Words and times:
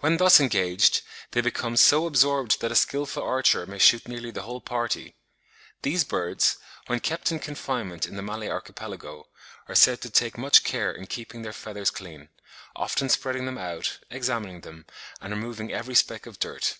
When 0.00 0.18
thus 0.18 0.38
engaged, 0.38 1.00
they 1.30 1.40
become 1.40 1.78
so 1.78 2.04
absorbed 2.04 2.60
that 2.60 2.70
a 2.70 2.74
skilful 2.74 3.22
archer 3.22 3.64
may 3.64 3.78
shoot 3.78 4.06
nearly 4.06 4.30
the 4.30 4.42
whole 4.42 4.60
party. 4.60 5.16
These 5.80 6.04
birds, 6.04 6.58
when 6.88 7.00
kept 7.00 7.32
in 7.32 7.38
confinement 7.38 8.06
in 8.06 8.16
the 8.16 8.22
Malay 8.22 8.50
Archipelago, 8.50 9.28
are 9.66 9.74
said 9.74 10.02
to 10.02 10.10
take 10.10 10.36
much 10.36 10.62
care 10.62 10.92
in 10.92 11.06
keeping 11.06 11.40
their 11.40 11.54
feathers 11.54 11.90
clean; 11.90 12.28
often 12.74 13.08
spreading 13.08 13.46
them 13.46 13.56
out, 13.56 13.98
examining 14.10 14.60
them, 14.60 14.84
and 15.22 15.32
removing 15.34 15.72
every 15.72 15.94
speck 15.94 16.26
of 16.26 16.38
dirt. 16.38 16.76